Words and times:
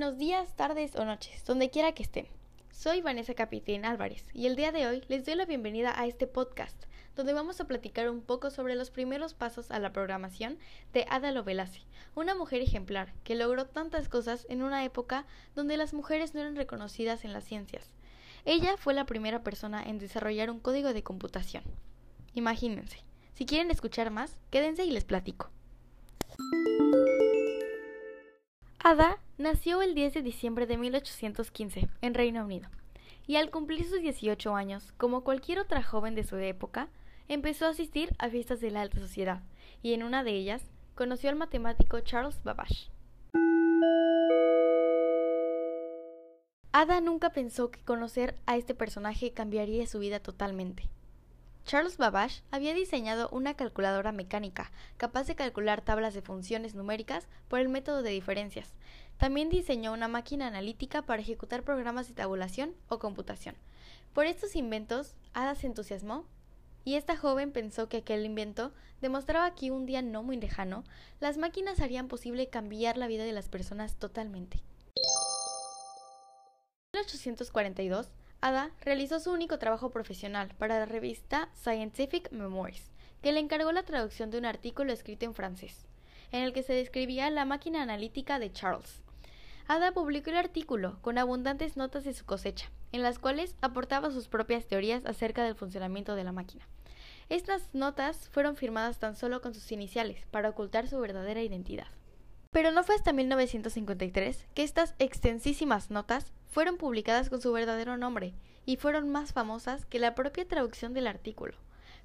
Buenos 0.00 0.16
días, 0.16 0.56
tardes 0.56 0.96
o 0.96 1.04
noches, 1.04 1.44
donde 1.44 1.68
quiera 1.68 1.92
que 1.92 2.02
estén. 2.02 2.26
Soy 2.70 3.02
Vanessa 3.02 3.34
Capitín 3.34 3.84
Álvarez 3.84 4.24
y 4.32 4.46
el 4.46 4.56
día 4.56 4.72
de 4.72 4.86
hoy 4.86 5.04
les 5.08 5.26
doy 5.26 5.34
la 5.34 5.44
bienvenida 5.44 5.92
a 5.94 6.06
este 6.06 6.26
podcast, 6.26 6.84
donde 7.16 7.34
vamos 7.34 7.60
a 7.60 7.66
platicar 7.66 8.08
un 8.08 8.22
poco 8.22 8.48
sobre 8.48 8.76
los 8.76 8.90
primeros 8.90 9.34
pasos 9.34 9.70
a 9.70 9.78
la 9.78 9.92
programación 9.92 10.56
de 10.94 11.04
Ada 11.10 11.32
Lovelace, 11.32 11.82
una 12.14 12.34
mujer 12.34 12.62
ejemplar 12.62 13.12
que 13.24 13.34
logró 13.34 13.66
tantas 13.66 14.08
cosas 14.08 14.46
en 14.48 14.62
una 14.62 14.86
época 14.86 15.26
donde 15.54 15.76
las 15.76 15.92
mujeres 15.92 16.32
no 16.32 16.40
eran 16.40 16.56
reconocidas 16.56 17.26
en 17.26 17.34
las 17.34 17.44
ciencias. 17.44 17.92
Ella 18.46 18.78
fue 18.78 18.94
la 18.94 19.04
primera 19.04 19.42
persona 19.42 19.82
en 19.82 19.98
desarrollar 19.98 20.50
un 20.50 20.60
código 20.60 20.94
de 20.94 21.02
computación. 21.02 21.62
Imagínense. 22.32 23.04
Si 23.34 23.44
quieren 23.44 23.70
escuchar 23.70 24.10
más, 24.10 24.38
quédense 24.50 24.82
y 24.86 24.92
les 24.92 25.04
platico. 25.04 25.50
Ada 28.82 29.18
nació 29.40 29.80
el 29.80 29.94
10 29.94 30.12
de 30.12 30.22
diciembre 30.22 30.66
de 30.66 30.76
1815 30.76 31.88
en 32.02 32.14
Reino 32.14 32.44
Unido 32.44 32.68
y 33.26 33.36
al 33.36 33.50
cumplir 33.50 33.84
sus 33.84 34.00
18 34.00 34.54
años, 34.54 34.92
como 34.98 35.24
cualquier 35.24 35.60
otra 35.60 35.82
joven 35.82 36.14
de 36.14 36.24
su 36.24 36.36
época, 36.36 36.88
empezó 37.26 37.64
a 37.64 37.70
asistir 37.70 38.14
a 38.18 38.28
fiestas 38.28 38.60
de 38.60 38.70
la 38.70 38.82
alta 38.82 38.98
sociedad 38.98 39.40
y 39.82 39.94
en 39.94 40.02
una 40.02 40.24
de 40.24 40.32
ellas 40.32 40.62
conoció 40.94 41.30
al 41.30 41.36
matemático 41.36 42.00
Charles 42.00 42.42
Babbage. 42.44 42.90
Ada 46.72 47.00
nunca 47.00 47.30
pensó 47.30 47.70
que 47.70 47.82
conocer 47.82 48.36
a 48.44 48.58
este 48.58 48.74
personaje 48.74 49.32
cambiaría 49.32 49.86
su 49.86 50.00
vida 50.00 50.20
totalmente. 50.20 50.90
Charles 51.64 51.98
Babbage 51.98 52.42
había 52.50 52.74
diseñado 52.74 53.28
una 53.30 53.54
calculadora 53.54 54.12
mecánica 54.12 54.72
capaz 54.96 55.26
de 55.26 55.36
calcular 55.36 55.82
tablas 55.82 56.14
de 56.14 56.22
funciones 56.22 56.74
numéricas 56.74 57.28
por 57.48 57.60
el 57.60 57.68
método 57.68 58.02
de 58.02 58.10
diferencias. 58.10 58.74
También 59.18 59.50
diseñó 59.50 59.92
una 59.92 60.08
máquina 60.08 60.46
analítica 60.46 61.02
para 61.02 61.22
ejecutar 61.22 61.62
programas 61.62 62.08
de 62.08 62.14
tabulación 62.14 62.74
o 62.88 62.98
computación. 62.98 63.54
Por 64.14 64.26
estos 64.26 64.56
inventos, 64.56 65.14
Ada 65.34 65.54
se 65.54 65.66
entusiasmó 65.66 66.24
y 66.84 66.94
esta 66.94 67.16
joven 67.16 67.52
pensó 67.52 67.88
que 67.88 67.98
aquel 67.98 68.24
invento 68.24 68.72
demostraba 69.00 69.54
que 69.54 69.70
un 69.70 69.86
día 69.86 70.02
no 70.02 70.22
muy 70.22 70.36
lejano, 70.36 70.84
las 71.20 71.36
máquinas 71.36 71.80
harían 71.80 72.08
posible 72.08 72.48
cambiar 72.48 72.96
la 72.96 73.06
vida 73.06 73.24
de 73.24 73.32
las 73.32 73.48
personas 73.48 73.96
totalmente. 73.96 74.62
En 76.92 77.00
1842, 77.00 78.10
Ada 78.42 78.70
realizó 78.80 79.20
su 79.20 79.32
único 79.32 79.58
trabajo 79.58 79.90
profesional 79.90 80.54
para 80.58 80.78
la 80.78 80.86
revista 80.86 81.50
Scientific 81.54 82.32
Memoirs, 82.32 82.90
que 83.22 83.32
le 83.32 83.40
encargó 83.40 83.70
la 83.70 83.82
traducción 83.82 84.30
de 84.30 84.38
un 84.38 84.46
artículo 84.46 84.92
escrito 84.92 85.26
en 85.26 85.34
francés, 85.34 85.86
en 86.32 86.42
el 86.42 86.54
que 86.54 86.62
se 86.62 86.72
describía 86.72 87.28
la 87.28 87.44
máquina 87.44 87.82
analítica 87.82 88.38
de 88.38 88.50
Charles. 88.50 89.02
Ada 89.68 89.92
publicó 89.92 90.30
el 90.30 90.36
artículo 90.36 90.98
con 91.02 91.18
abundantes 91.18 91.76
notas 91.76 92.04
de 92.04 92.14
su 92.14 92.24
cosecha, 92.24 92.70
en 92.92 93.02
las 93.02 93.18
cuales 93.18 93.56
aportaba 93.60 94.10
sus 94.10 94.26
propias 94.28 94.66
teorías 94.66 95.04
acerca 95.04 95.44
del 95.44 95.54
funcionamiento 95.54 96.14
de 96.14 96.24
la 96.24 96.32
máquina. 96.32 96.66
Estas 97.28 97.68
notas 97.74 98.28
fueron 98.30 98.56
firmadas 98.56 98.98
tan 98.98 99.16
solo 99.16 99.42
con 99.42 99.54
sus 99.54 99.70
iniciales 99.70 100.26
para 100.30 100.48
ocultar 100.48 100.88
su 100.88 100.98
verdadera 100.98 101.42
identidad. 101.42 101.86
Pero 102.52 102.72
no 102.72 102.82
fue 102.82 102.96
hasta 102.96 103.12
1953 103.12 104.46
que 104.54 104.64
estas 104.64 104.96
extensísimas 104.98 105.90
notas 105.90 106.32
fueron 106.50 106.78
publicadas 106.78 107.30
con 107.30 107.40
su 107.40 107.52
verdadero 107.52 107.96
nombre 107.96 108.34
y 108.66 108.76
fueron 108.76 109.08
más 109.08 109.32
famosas 109.32 109.86
que 109.86 110.00
la 110.00 110.16
propia 110.16 110.48
traducción 110.48 110.92
del 110.92 111.06
artículo. 111.06 111.54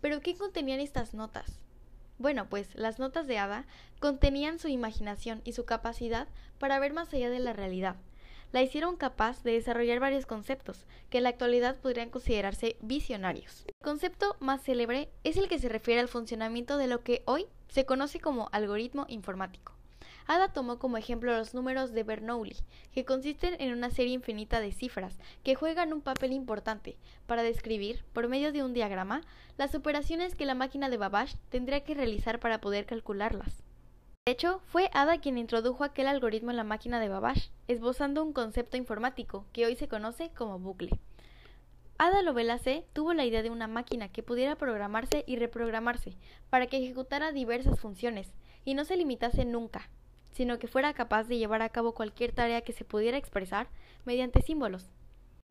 ¿Pero 0.00 0.20
qué 0.22 0.34
contenían 0.34 0.80
estas 0.80 1.12
notas? 1.12 1.60
Bueno, 2.16 2.48
pues 2.48 2.74
las 2.74 2.98
notas 2.98 3.26
de 3.26 3.38
Ada 3.38 3.66
contenían 3.98 4.58
su 4.58 4.68
imaginación 4.68 5.42
y 5.44 5.52
su 5.52 5.66
capacidad 5.66 6.26
para 6.58 6.78
ver 6.78 6.94
más 6.94 7.12
allá 7.12 7.28
de 7.28 7.38
la 7.38 7.52
realidad. 7.52 7.96
La 8.52 8.62
hicieron 8.62 8.96
capaz 8.96 9.42
de 9.42 9.52
desarrollar 9.52 10.00
varios 10.00 10.24
conceptos 10.24 10.86
que 11.10 11.18
en 11.18 11.24
la 11.24 11.30
actualidad 11.30 11.76
podrían 11.76 12.08
considerarse 12.08 12.76
visionarios. 12.80 13.64
El 13.66 13.74
concepto 13.84 14.36
más 14.40 14.62
célebre 14.62 15.10
es 15.22 15.36
el 15.36 15.48
que 15.48 15.58
se 15.58 15.68
refiere 15.68 16.00
al 16.00 16.08
funcionamiento 16.08 16.78
de 16.78 16.86
lo 16.86 17.04
que 17.04 17.22
hoy 17.26 17.46
se 17.68 17.84
conoce 17.84 18.20
como 18.20 18.48
algoritmo 18.52 19.04
informático. 19.08 19.79
Ada 20.26 20.48
tomó 20.48 20.78
como 20.78 20.96
ejemplo 20.96 21.36
los 21.36 21.54
números 21.54 21.92
de 21.92 22.02
Bernoulli, 22.02 22.56
que 22.92 23.04
consisten 23.04 23.56
en 23.58 23.72
una 23.72 23.90
serie 23.90 24.14
infinita 24.14 24.60
de 24.60 24.72
cifras 24.72 25.18
que 25.42 25.54
juegan 25.54 25.92
un 25.92 26.02
papel 26.02 26.32
importante 26.32 26.96
para 27.26 27.42
describir, 27.42 28.04
por 28.12 28.28
medio 28.28 28.52
de 28.52 28.62
un 28.62 28.72
diagrama, 28.72 29.22
las 29.56 29.74
operaciones 29.74 30.34
que 30.34 30.46
la 30.46 30.54
máquina 30.54 30.88
de 30.88 30.96
Babbage 30.96 31.36
tendría 31.48 31.84
que 31.84 31.94
realizar 31.94 32.40
para 32.40 32.60
poder 32.60 32.86
calcularlas. 32.86 33.62
De 34.26 34.32
hecho, 34.32 34.60
fue 34.66 34.90
Ada 34.92 35.18
quien 35.18 35.38
introdujo 35.38 35.82
aquel 35.82 36.06
algoritmo 36.06 36.50
en 36.50 36.56
la 36.56 36.64
máquina 36.64 37.00
de 37.00 37.08
Babbage, 37.08 37.50
esbozando 37.68 38.22
un 38.22 38.32
concepto 38.32 38.76
informático 38.76 39.46
que 39.52 39.66
hoy 39.66 39.76
se 39.76 39.88
conoce 39.88 40.30
como 40.30 40.58
bucle. 40.58 40.90
Ada 41.98 42.22
Lovelace 42.22 42.86
tuvo 42.92 43.12
la 43.12 43.26
idea 43.26 43.42
de 43.42 43.50
una 43.50 43.66
máquina 43.66 44.08
que 44.08 44.22
pudiera 44.22 44.56
programarse 44.56 45.24
y 45.26 45.36
reprogramarse 45.36 46.16
para 46.48 46.66
que 46.66 46.78
ejecutara 46.78 47.32
diversas 47.32 47.78
funciones 47.78 48.32
y 48.64 48.74
no 48.74 48.84
se 48.84 48.96
limitase 48.96 49.44
nunca 49.44 49.90
sino 50.32 50.58
que 50.58 50.68
fuera 50.68 50.94
capaz 50.94 51.24
de 51.24 51.38
llevar 51.38 51.62
a 51.62 51.68
cabo 51.68 51.92
cualquier 51.92 52.32
tarea 52.32 52.62
que 52.62 52.72
se 52.72 52.84
pudiera 52.84 53.16
expresar 53.16 53.68
mediante 54.04 54.42
símbolos. 54.42 54.90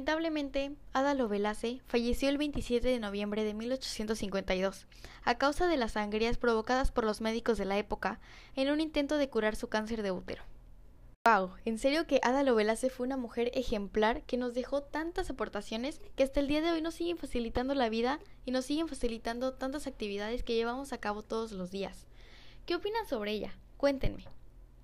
Lamentablemente, 0.00 0.76
Ada 0.92 1.14
Lovelace 1.14 1.80
falleció 1.88 2.28
el 2.28 2.38
27 2.38 2.86
de 2.86 3.00
noviembre 3.00 3.42
de 3.42 3.52
1852 3.52 4.86
a 5.24 5.34
causa 5.38 5.66
de 5.66 5.76
las 5.76 5.92
sangrías 5.92 6.38
provocadas 6.38 6.92
por 6.92 7.02
los 7.04 7.20
médicos 7.20 7.58
de 7.58 7.64
la 7.64 7.78
época 7.78 8.20
en 8.54 8.70
un 8.70 8.80
intento 8.80 9.18
de 9.18 9.28
curar 9.28 9.56
su 9.56 9.68
cáncer 9.68 10.02
de 10.02 10.12
útero. 10.12 10.44
Wow, 11.26 11.50
en 11.64 11.78
serio 11.78 12.06
que 12.06 12.20
Ada 12.22 12.44
Lovelace 12.44 12.90
fue 12.90 13.06
una 13.06 13.16
mujer 13.16 13.50
ejemplar 13.54 14.22
que 14.22 14.36
nos 14.36 14.54
dejó 14.54 14.82
tantas 14.82 15.30
aportaciones 15.30 16.00
que 16.16 16.22
hasta 16.22 16.38
el 16.40 16.46
día 16.46 16.62
de 16.62 16.70
hoy 16.70 16.80
nos 16.80 16.94
siguen 16.94 17.18
facilitando 17.18 17.74
la 17.74 17.88
vida 17.88 18.20
y 18.46 18.52
nos 18.52 18.66
siguen 18.66 18.88
facilitando 18.88 19.52
tantas 19.54 19.86
actividades 19.86 20.44
que 20.44 20.54
llevamos 20.54 20.92
a 20.92 20.98
cabo 20.98 21.22
todos 21.22 21.52
los 21.52 21.70
días. 21.70 22.06
¿Qué 22.66 22.76
opinan 22.76 23.06
sobre 23.06 23.32
ella? 23.32 23.52
Cuéntenme. 23.76 24.24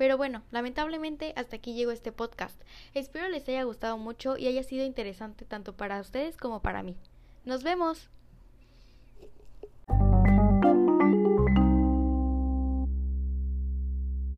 Pero 0.00 0.16
bueno, 0.16 0.42
lamentablemente 0.50 1.34
hasta 1.36 1.56
aquí 1.56 1.74
llegó 1.74 1.90
este 1.90 2.10
podcast. 2.10 2.58
Espero 2.94 3.28
les 3.28 3.46
haya 3.50 3.64
gustado 3.64 3.98
mucho 3.98 4.38
y 4.38 4.46
haya 4.46 4.62
sido 4.62 4.86
interesante 4.86 5.44
tanto 5.44 5.76
para 5.76 6.00
ustedes 6.00 6.38
como 6.38 6.62
para 6.62 6.82
mí. 6.82 6.96
Nos 7.44 7.62
vemos. 7.62 8.08